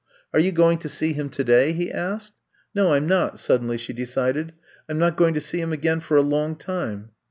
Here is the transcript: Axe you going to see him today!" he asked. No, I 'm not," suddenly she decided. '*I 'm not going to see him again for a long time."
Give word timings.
Axe 0.33 0.43
you 0.45 0.51
going 0.51 0.79
to 0.79 0.89
see 0.89 1.13
him 1.13 1.29
today!" 1.29 1.73
he 1.73 1.91
asked. 1.91 2.33
No, 2.73 2.91
I 2.91 2.97
'm 2.97 3.05
not," 3.05 3.37
suddenly 3.37 3.77
she 3.77 3.93
decided. 3.93 4.53
'*I 4.89 4.93
'm 4.93 4.97
not 4.97 5.15
going 5.15 5.35
to 5.35 5.39
see 5.41 5.59
him 5.61 5.71
again 5.71 5.99
for 5.99 6.17
a 6.17 6.23
long 6.23 6.55
time." 6.55 7.11